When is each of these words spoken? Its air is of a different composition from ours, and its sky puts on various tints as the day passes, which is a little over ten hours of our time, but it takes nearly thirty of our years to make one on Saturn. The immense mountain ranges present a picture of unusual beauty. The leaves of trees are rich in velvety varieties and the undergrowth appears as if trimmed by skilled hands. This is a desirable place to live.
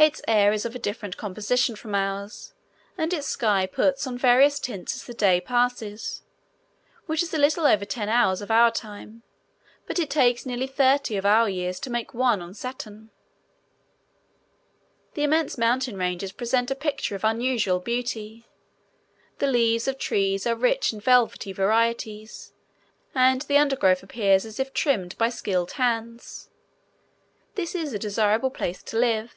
Its 0.00 0.22
air 0.26 0.50
is 0.50 0.64
of 0.64 0.74
a 0.74 0.78
different 0.78 1.18
composition 1.18 1.76
from 1.76 1.94
ours, 1.94 2.54
and 2.96 3.12
its 3.12 3.26
sky 3.26 3.66
puts 3.66 4.06
on 4.06 4.16
various 4.16 4.58
tints 4.58 4.94
as 4.94 5.04
the 5.04 5.12
day 5.12 5.42
passes, 5.42 6.22
which 7.04 7.22
is 7.22 7.34
a 7.34 7.38
little 7.38 7.66
over 7.66 7.84
ten 7.84 8.08
hours 8.08 8.40
of 8.40 8.50
our 8.50 8.70
time, 8.70 9.22
but 9.86 9.98
it 9.98 10.08
takes 10.08 10.46
nearly 10.46 10.66
thirty 10.66 11.18
of 11.18 11.26
our 11.26 11.50
years 11.50 11.78
to 11.78 11.90
make 11.90 12.14
one 12.14 12.40
on 12.40 12.54
Saturn. 12.54 13.10
The 15.12 15.22
immense 15.22 15.58
mountain 15.58 15.98
ranges 15.98 16.32
present 16.32 16.70
a 16.70 16.74
picture 16.74 17.14
of 17.14 17.22
unusual 17.22 17.78
beauty. 17.78 18.46
The 19.36 19.48
leaves 19.48 19.86
of 19.86 19.98
trees 19.98 20.46
are 20.46 20.54
rich 20.56 20.94
in 20.94 21.00
velvety 21.00 21.52
varieties 21.52 22.54
and 23.14 23.42
the 23.42 23.58
undergrowth 23.58 24.02
appears 24.02 24.46
as 24.46 24.58
if 24.58 24.72
trimmed 24.72 25.18
by 25.18 25.28
skilled 25.28 25.72
hands. 25.72 26.48
This 27.54 27.74
is 27.74 27.92
a 27.92 27.98
desirable 27.98 28.50
place 28.50 28.82
to 28.84 28.96
live. 28.98 29.34